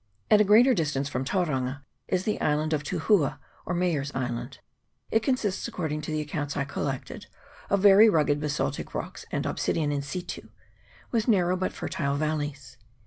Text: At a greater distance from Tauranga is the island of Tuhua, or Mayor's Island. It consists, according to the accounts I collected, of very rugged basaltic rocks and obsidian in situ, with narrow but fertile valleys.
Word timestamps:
At 0.31 0.41
a 0.41 0.43
greater 0.43 0.73
distance 0.73 1.07
from 1.09 1.23
Tauranga 1.23 1.83
is 2.07 2.23
the 2.23 2.41
island 2.41 2.73
of 2.73 2.81
Tuhua, 2.81 3.37
or 3.67 3.75
Mayor's 3.75 4.11
Island. 4.15 4.57
It 5.11 5.21
consists, 5.21 5.67
according 5.67 6.01
to 6.01 6.11
the 6.11 6.21
accounts 6.21 6.57
I 6.57 6.63
collected, 6.63 7.27
of 7.69 7.81
very 7.81 8.09
rugged 8.09 8.39
basaltic 8.41 8.95
rocks 8.95 9.27
and 9.31 9.45
obsidian 9.45 9.91
in 9.91 10.01
situ, 10.01 10.49
with 11.11 11.27
narrow 11.27 11.55
but 11.55 11.71
fertile 11.71 12.15
valleys. 12.15 12.77